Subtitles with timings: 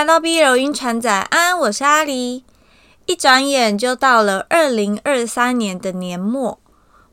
[0.00, 2.42] 来到 BL 晕船仔，安，我是阿狸。
[3.04, 6.58] 一转眼就到了二零二三年的年末。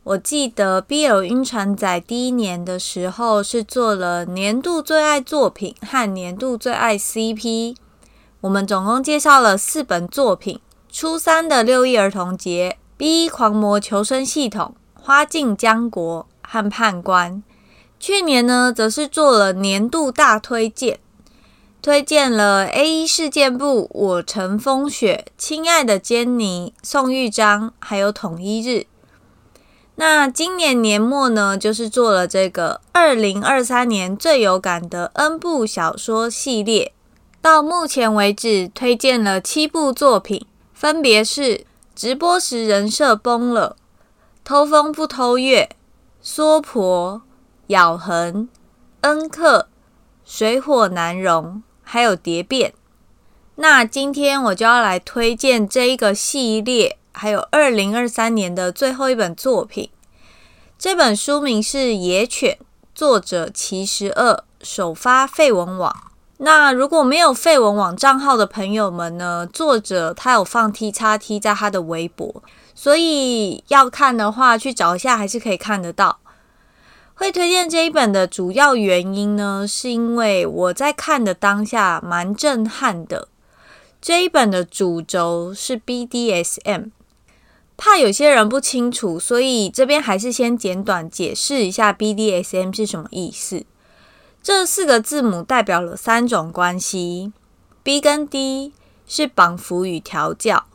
[0.05, 7.76] 我记得 BL 晕船仔第一年的时候是做了年度最爱作品和年度最爱 CP。
[8.39, 17.44] 我们总共介绍了四本作品：初三的六一儿童节、B 狂魔求生系统、花镜江国和判官。
[17.99, 20.99] 去年呢，则是做了年度大推荐。
[21.88, 28.88] 推荐了 A 一事件簿、我乘风雪、亲爱的坚尼、宋玉章，还有统一日。
[29.95, 36.92] 那今年年末呢，就是做了这个二零二三年最有感的 N 部小说系列。
[37.42, 43.78] 到目前为止，推荐了七部作品，分别是直播时人设崩了、
[44.44, 45.70] 偷风不偷月、
[46.20, 47.22] 娑婆、
[47.67, 48.50] 咬痕、
[49.00, 49.70] 恩客、
[50.26, 51.64] 水火难容。
[51.89, 52.73] 还有蝶变，
[53.55, 59.89] 那今天我就要来推荐这一个系列，还有二零二三年的最后一本作品。
[60.77, 62.58] 这本书名是《野犬》，
[62.93, 65.95] 作者其实二，首发废文网。
[66.39, 69.47] 那如果没有废文网账号的朋友们呢？
[69.52, 72.43] 作者他有放 T 叉 T 在他的微博，
[72.75, 76.19] 所以要看的话去找一下，还是可以看得到。
[77.18, 83.28] 会推荐这一本的主要原因呢，是因为我在看的当下蛮震撼的。
[84.00, 86.92] 这一本的主轴是 BDSM，
[87.76, 93.66] 怕有些人不清楚，所以这边还是先简短解释一下 BDSM 是什么意思。
[94.44, 97.34] 这四个字母代表了三种关系
[97.82, 98.73] ：B 跟 D
[99.08, 100.66] 是绑缚与调教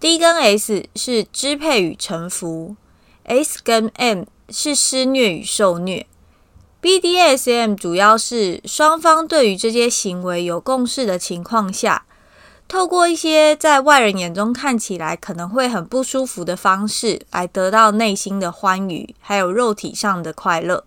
[0.00, 2.74] ，D 跟 S 是支配与臣服
[3.24, 4.24] ，S 跟 M。
[4.48, 6.06] 是施虐与受虐
[6.82, 12.04] ，BDSM 主要是双方对于这些行为有共识的情况下，
[12.68, 20.84] 透过一些在外人眼中看起来可能会很不舒服的方式，来得到内心的欢愉，还有肉体上的快乐。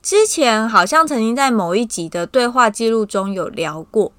[0.00, 4.12] 之前好像曾经在某一集的对话记录中有聊过，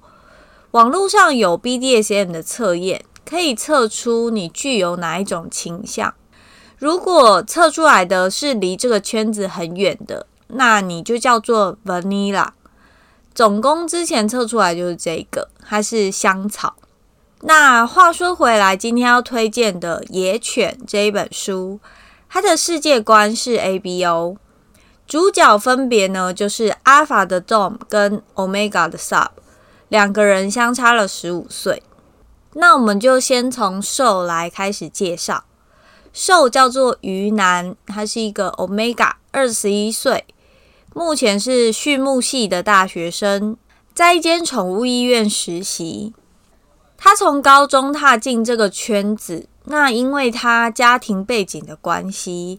[0.72, 6.12] 网络上有 BDSM 的测验，可以测出你具有哪一种倾向。
[6.78, 12.48] 如果测出来的是离这个圈子很远的，那你就叫做 Vanilla。
[13.34, 16.74] 总攻之前测出来就是这个，它是香草。
[17.40, 21.80] 那话说回来，今天要推荐的《野犬》这一本书，
[22.28, 24.36] 它的世界观是 ABO，
[25.06, 29.28] 主角分别呢就是 Alpha 的 Dom 跟 Omega 的 Sub，
[29.88, 31.82] 两个人相差了十五岁。
[32.54, 35.44] 那我们就先从瘦来开始介绍。
[36.16, 40.24] 受叫做鱼男，他是一个 Omega，二十一岁，
[40.94, 43.54] 目前是畜牧系的大学生，
[43.92, 46.14] 在一间宠物医院实习。
[46.96, 52.58] 他从高中踏进这个圈子，那因为他家庭背景的关系，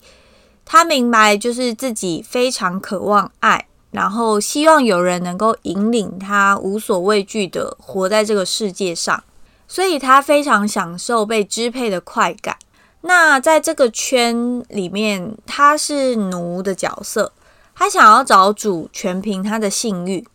[0.64, 9.24] 他明白就是自己非常渴望爱，然后希望有人能够引领他无所畏惧的活在这个世界上，
[9.68, 12.56] 所以他非常享受被支配的快感。
[13.02, 17.32] 那在这个圈里面，他是奴的角色，
[17.76, 20.28] 他想要找主，全凭他的性欲。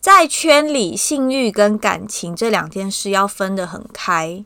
[0.00, 4.44] 在圈里，性欲跟感情这两件事要分得很开。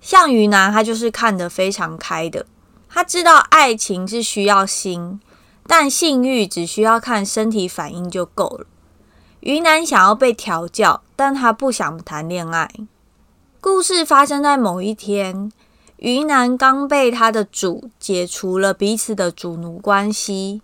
[0.00, 2.46] 像鱼男，他就是看得非常开的，
[2.88, 5.20] 他知道爱情是需要心，
[5.66, 8.66] 但性欲只需要看身体反应就够了。
[9.40, 12.70] 鱼男想要被调教，但他不想谈恋爱。
[13.60, 15.50] 故事发生在某一天。
[16.00, 20.62] 鱼男刚被他的主解除了彼此的主奴关系，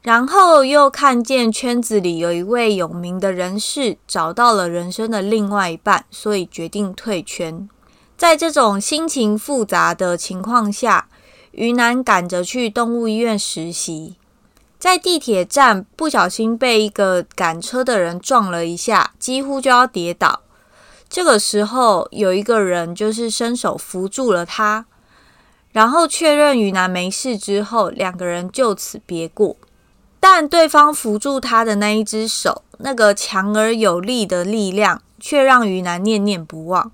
[0.00, 7.68] 然后又看见圈子里有一位有名的人士找到了人生的另外一半，所以决定退圈。
[8.16, 11.08] 在这种心情复杂的情况下，
[11.50, 14.14] 鱼男赶着去动物医院实习，
[14.78, 20.42] 在地铁站不小心被一个赶车的人撞了一下，几乎就要跌倒。
[21.14, 24.84] 这个时候，有一个人就是伸手扶住了他，
[25.70, 29.54] 然后确认鱼男没事之后，两个人就此别过。
[30.18, 36.90] 但对方扶住他的那一只手，那个强而有力的力量，却让鱼男念念不忘。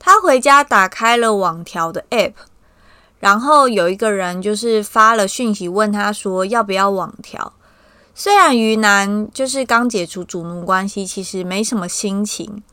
[0.00, 2.32] 他回家打开了网条的 App，
[3.20, 7.52] 然后有一个人就是发了讯息问他说要不要网条。
[8.12, 12.64] 虽然鱼男就是刚解除主奴关系，其实没什么心情。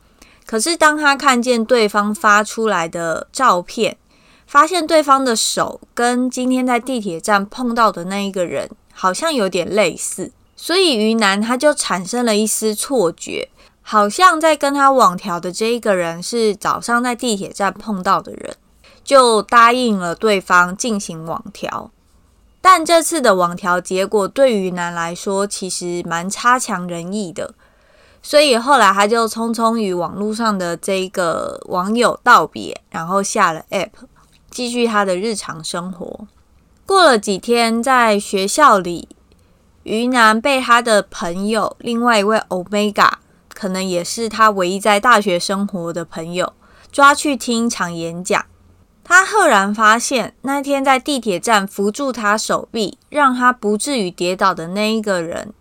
[0.50, 3.98] 可是，当他看见对方发出来的照片，
[4.46, 13.50] 发现对方的手跟今天在地铁站碰到的那一个人好像有点类似，所以于南他就产生了一丝错觉，
[13.82, 18.56] 好像在跟他网调的这一个人是早上在地铁站碰到的人，
[19.04, 21.90] 就答应了对方进行网调。
[22.62, 27.52] 但这次的网调结果对于南来说其实蛮差强人意的，
[28.22, 33.90] 所以后来他就匆匆与网络上的这个网友道别，然后下了 App，
[34.50, 36.26] 继续他的日常生活。
[36.84, 39.08] 过了几天，在学校里，
[39.82, 43.10] 于南被他的朋友另外一位 Omega，
[43.54, 46.52] 可能也是他唯一在大学生活的朋友，
[46.90, 48.44] 抓去听一场演讲。
[49.04, 55.54] 他赫然发现，那天在地铁站扶住他手臂，让他不至于跌倒的那一个人，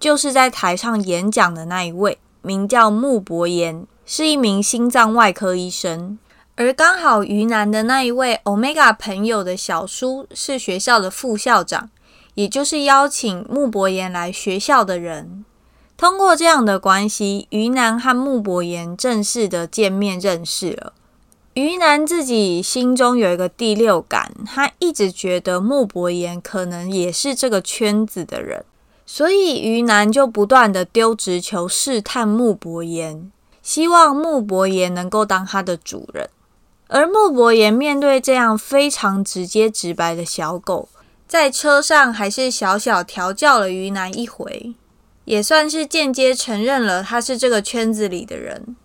[0.00, 6.18] 就是在台上演讲的那一位，名叫穆博言，是一名心脏外科医生。
[6.56, 11.90] 而刚好于南的那一位 Omega 朋友的小叔是学校的副校长，
[12.34, 15.44] 也就是邀请穆博言来学校的人。
[15.96, 20.92] 通过这样的关系，于南和穆博言正式的见面认识了。
[21.54, 28.64] 于南自己心中有一个第六感，他一直觉得穆博言可能也是这个圈子的人，
[29.10, 33.32] 所以鱼男就不断的丢直球试探穆博言，
[33.62, 36.28] 希望穆博言能够当他的主人。
[36.88, 40.90] 而穆博言面对这样非常直接直白的小狗，
[41.26, 44.74] 在车上还是小小调教了鱼男一回，
[45.24, 48.76] 也算是间接承认了他是这个圈子里的人。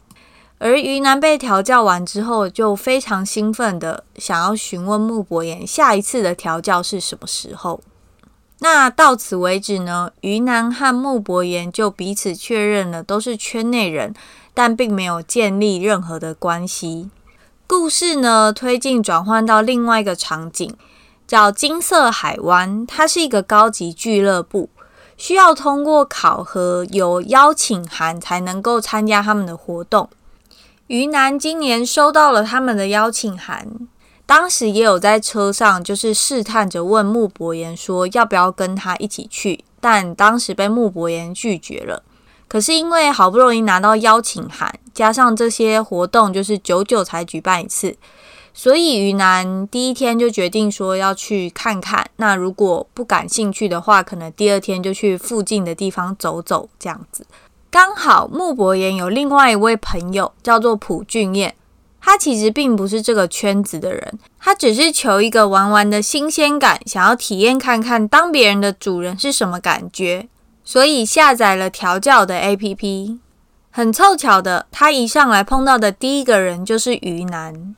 [0.57, 7.81] 而鱼男被调教完之后，就非常兴奋的想要询问穆博言下一次的调教是什么时候。
[8.63, 14.13] 那到此为止呢，鱼男和穆博言就彼此确认了都是圈内人，
[14.53, 17.09] 但并没有建立任何的关系。
[17.67, 20.73] 故事呢，推进转换到另外一个场景，
[21.27, 24.69] 叫金色海湾，它是一个高级俱乐部，
[25.17, 30.09] 需要通过考核有邀请函才能够参加他们的活动。
[30.87, 33.67] 鱼男今年收到了他们的邀请函，
[34.25, 42.03] 当时也有在车上，就是试探着问穆博言说要不要跟他一起去，但当时被穆博言拒绝了。
[42.47, 47.95] 可是因为好不容易拿到邀请函，加上这些活动就是久久才举办一次，
[48.53, 52.07] 所以于南第一天就决定说要去看看。
[52.17, 57.25] 那如果不感兴趣的话，可能第二天就去附近的地方走走，这样子。
[57.71, 61.55] 刚好穆博言有另外一位朋友叫做朴俊彦，
[62.05, 70.27] 他其实并不是这个圈子的人，他只是求一个玩玩的新鲜感，想要体验看看当别人的主人是什么感觉，
[70.65, 73.19] 所以下载了调教的 APP。
[73.71, 77.73] 很凑巧的，他一上来碰到的第一个人就是鱼男，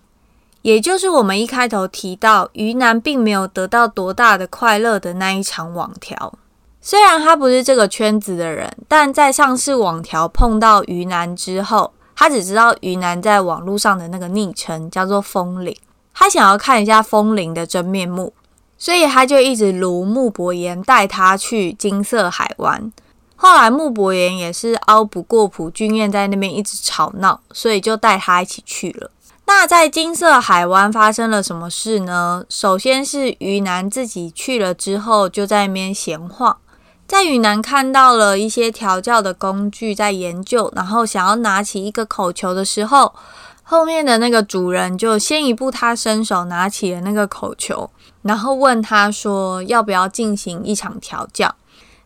[0.64, 6.34] 也就是我们一开头提到鱼男并没有得到多大的快乐的那一场网调。
[6.82, 15.76] 虽然他不是这个圈子的人，但在上次网调碰到鱼男之后，他只知道鱼男在网络上的那个昵称叫做风铃，
[16.14, 18.34] 他想要看一下风铃的真面目，
[18.78, 22.92] 所以他就一直如穆博言带他去金色海湾。
[23.36, 29.12] 后来穆博言也是拗不过朴俊彦在那边一直吵闹，所以就带他一起去了。
[29.48, 32.44] 那在金色海湾发生了什么事呢？
[32.50, 36.58] 首先是鱼男自己去了之后，就在那边闲晃。
[37.08, 43.14] 在鱼男看到了一些调教的工具在研究，然后想要拿起一个口球的时候，
[43.62, 47.90] 后面的那个主人就先一步，他伸手拿起了那个口球，
[48.24, 51.56] 然后问他说要不要进行一场调教。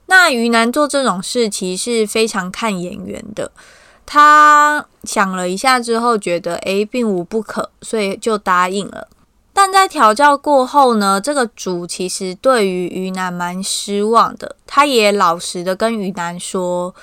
[0.08, 3.52] 那鱼男做这种事其实是非常看眼缘的，
[4.06, 9.08] 他想了一下之后觉得诶并无不可，所以就答应了。
[9.62, 14.56] 但在调教过后呢，这个主其实对于鱼男蛮失望的。
[14.66, 16.96] 他也老实的跟鱼男说，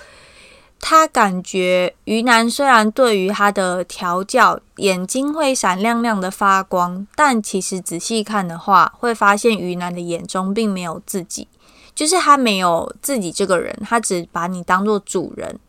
[0.80, 11.46] 他感觉鱼男虽然对于他的调教眼睛会闪亮亮的发光，但其实仔细看的话，会发现鱼男的眼中并没有自己，
[11.94, 15.60] 就是他没有自己这个人，他只把你当做主人。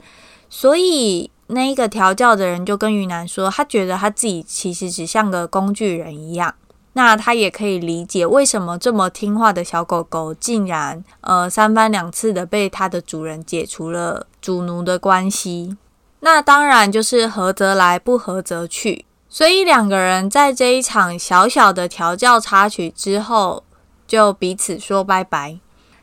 [0.50, 6.56] 所以那一个调教的人就跟鱼男说，他觉得他自己其实只像个工具人一样。
[6.98, 15.78] 那他也可以理解为什么这么听话的小狗狗，竟然呃三番两次的被它的主人解除了主奴的关系。
[16.22, 19.06] 那当然就是合则来，不合则去。
[19.30, 23.64] 所以两个人在这一场小小的调教插曲之后，
[24.08, 25.60] 就彼此说拜拜。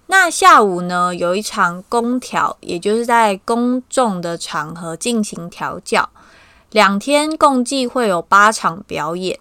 [0.07, 6.09] 那下午呢，有一场公调，也就是在公众的场合进行调教，
[6.71, 9.41] 两天共计会有八场表演。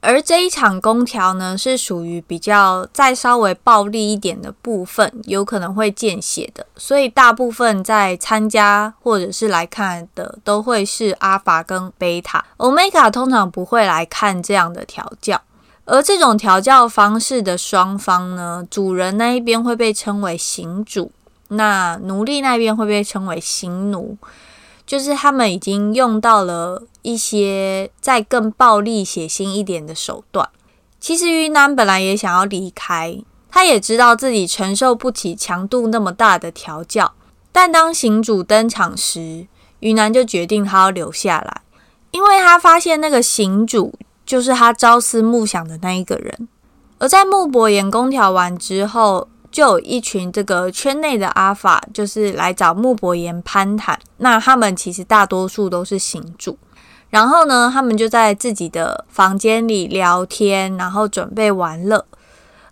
[0.00, 12.44] 而这一场公调呢，是属于比较再稍微暴力一点的部分，有可能会见血的，所以大部分在参加或者是来看的，都会是阿法跟贝塔。
[12.58, 15.40] 欧米伽通常不会来看这样的调教，
[15.84, 21.10] 而这种调教方式的双方呢，主人那一边会被称为行主，
[21.48, 24.16] 那奴隶那边会被称为行奴。
[24.88, 30.48] 就是他们已经用到了一些再更暴力、血腥一点的手段。
[30.98, 37.12] 其实云南本来也想要离开，他也知道自己承受不起强度那么大的调教。
[37.52, 39.46] 但当行主登场时，
[39.80, 41.60] 云南就决定他要留下来，
[42.12, 43.92] 因为他发现那个行主
[44.24, 46.48] 就是他朝思暮想的那一个人。
[46.96, 53.98] 而在木伯岩公调完之后，就有一群这个圈内的阿法，就是来找穆伯言攀谈。
[54.18, 56.58] 那他们其实大多数都是行主，
[57.10, 62.04] 然后呢，他们就在自己的房间里聊天，然后准备玩乐。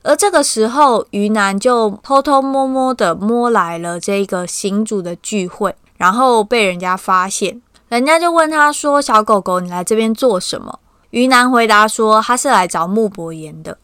[0.02, 7.60] 而这个时候，于南就偷偷摸摸的摸来了这个行主的聚会，然后被人家发现。
[7.88, 10.78] 人家就问他说：“小狗狗，你来这边做什么？”
[11.10, 13.78] 于南回答说：“他是来找穆伯言的。”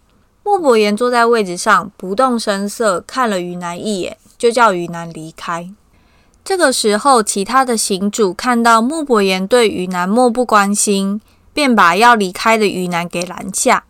[0.44, 5.70] 木伯言坐在位置上，不动声色看了于南一眼，就叫于南离开。
[6.44, 11.20] 这个时候，其他的行主看到木伯言对于南漠不关心，
[11.54, 13.84] 便把要离开的于南给拦下。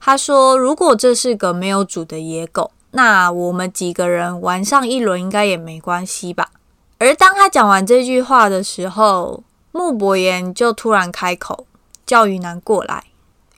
[0.00, 6.48] 他说：“如果这是个没有主的野狗，那我们几个人玩上一轮应该也没关系吧？”
[6.96, 11.66] 而当他讲完这句话的时候，木伯言就突然开口，
[12.06, 13.04] 叫于南过来。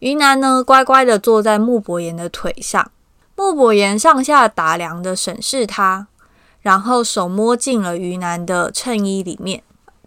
[0.01, 2.91] 云南呢，乖乖的坐在木伯言的腿上。
[3.37, 6.07] 木伯言上下打量的审视他，
[6.61, 9.63] 然后手摸进了云南的衬衣里面。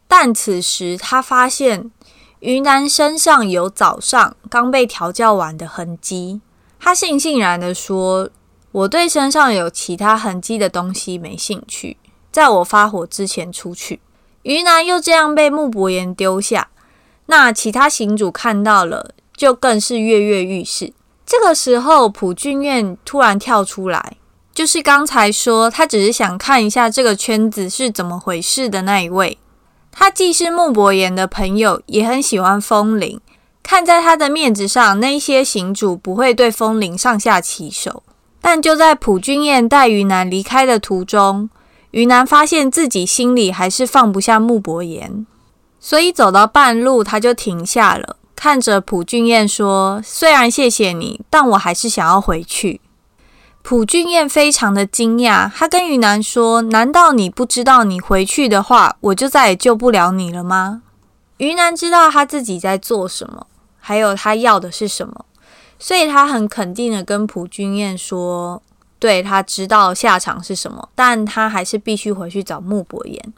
[0.07, 1.91] 但此时他发现
[2.39, 6.41] 云南身上有早上刚被调教完的痕迹。
[6.79, 8.29] 他悻悻然的说
[8.71, 11.97] ：“我对身上有其他痕迹的东西没兴趣，
[12.31, 14.00] 在我发火之前出去。”
[14.41, 16.69] 云南又这样被木伯言丢下。
[17.27, 19.12] 那其他行主看到了。
[19.43, 20.93] 就更是跃跃欲试。
[21.25, 24.15] 这个时候，朴俊彦突然跳出来，
[24.53, 29.38] 就是刚才说他只是想看一下这个圈子是怎么回事的那一位。
[29.91, 33.19] 他既是穆伯言的朋友，也很喜欢风铃。
[33.62, 38.01] 看在他的面子上，那些行主不会对风铃上下其手。
[38.39, 41.50] 但就在朴俊彦带于南离开的途中，
[41.91, 45.27] 于南发现自己心里还是放不下穆伯言，
[45.81, 48.15] 所以走到半路，他就停下了。
[48.43, 52.81] 看着朴俊彦说：“虽然谢谢你，但我还是想要回去。”
[53.63, 60.81] 朴俊彦非常的惊讶，他跟于南说：“难道你不知道你回去的话，我就再也救不了你了吗？”
[61.39, 63.47] 于南知道他自己在做什么，
[63.79, 65.23] 还有他要的是什么，
[65.79, 68.62] 所以他很肯定的跟朴俊彦说
[69.00, 73.33] ：“对，他知道下场是什么，但他还是必须回去找穆伯言。”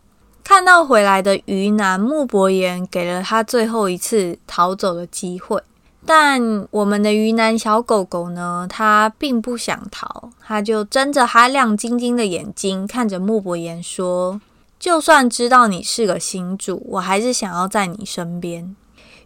[0.45, 5.59] 看到回来的鱼南，木伯言给了他最后一次逃走的机会，
[6.05, 8.67] 但我们的鱼南小狗狗呢？
[8.69, 14.39] 它并不想逃，它就睁着它亮晶晶的眼睛看着木伯言说
[14.79, 18.75] ：“就算知道你是个新主，我还是想要在你身边。”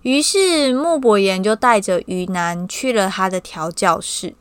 [0.03, 4.33] 于是木伯言就带着鱼南去了他的调教室。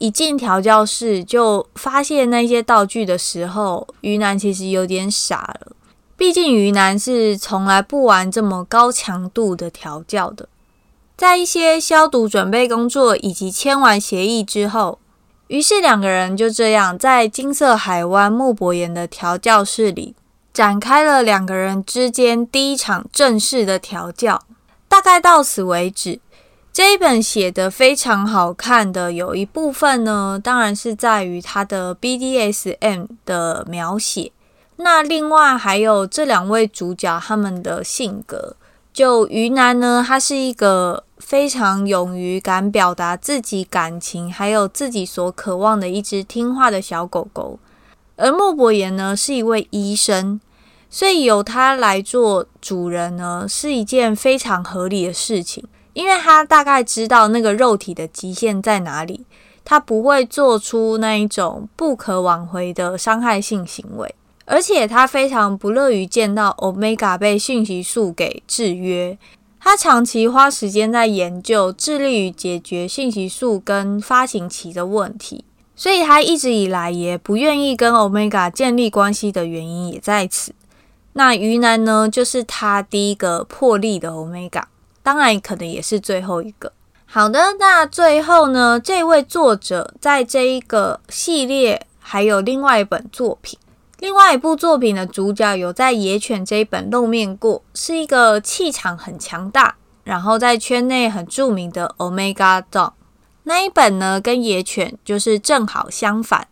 [0.00, 5.75] 一进调教室，就发现那些道具的时候，鱼南其实有点傻了。
[6.16, 10.48] 毕竟于南是从来不玩这么高强度的调教的。
[11.16, 14.98] 在一些消毒准备工作以及签完协议之后，
[15.48, 20.14] 于是两个人就这样在金色海湾木博岩的调教室里
[20.52, 24.42] 展开了两个人之间第一场正式的调教。
[24.88, 26.20] 大概到此为止。
[26.72, 34.32] 这一本写得非常好看的有一部分呢，当然是在于它的 BDSM 的描写。
[34.76, 38.56] 那另外还有这两位主角他们的性格，
[38.92, 47.58] 就于南呢，他是一个非常勇于敢表达自己感情，还有自己所渴望的一只听话的小狗狗。
[48.16, 50.40] 而莫伯岩呢，是一位医生，
[50.88, 55.64] 所以由他来做主人呢，是一件非常合理的事情，
[55.94, 59.26] 因为他大概知道那个肉体的极限在哪里，
[59.64, 64.14] 他不会做出那一种不可挽回的伤害性行为。
[64.46, 69.18] 而且他非常不乐于见到 Omega 被讯息素给制约，
[69.60, 80.54] 他长期花时间在研究，致力于解决信息素跟发情期的问题，所以他一直以来也不愿意跟 Omega 建立关系的原因也在此。
[81.14, 84.62] 那于南呢，就是他第一个破例的 Omega，
[85.02, 86.72] 当然可能也是最后一个。
[87.06, 93.58] 好的，那最后呢，这位作者在这一个系列还有另外一本作品，
[93.98, 102.92] 另外一部作品的主角有在《野犬》这一本露面过，是一个气场很强大，然后在圈内很著名的 Omega Dom。
[103.44, 106.46] 那一本呢，跟《野犬》就是正好相反，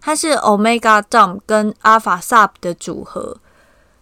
[0.00, 3.38] 它是 Omega Dom 跟 Alpha Sub 的组合，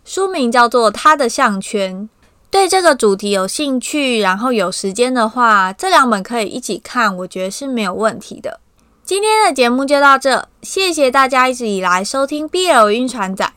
[0.04, 2.02] 书名叫做《他的项圈》。
[2.50, 8.60] 对这个主题有兴趣，然后有时间的话，这两本可以一起看，我觉得是没有问题的。
[9.04, 13.52] 今天的节目就到这，谢谢大家一直以来收听 BL 晕船仔，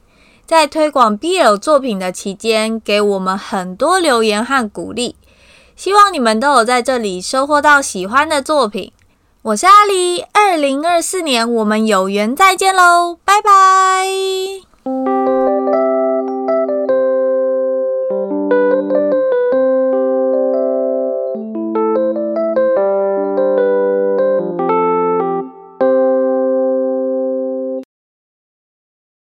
[0.45, 5.15] 在推广 BL 作品的期间，给我们很多留言和鼓励，
[5.75, 8.91] 希望你们都有在这里收获到喜欢的作品。
[9.43, 15.54] 我是阿黎，二零二四年我们有缘再见喽，拜拜。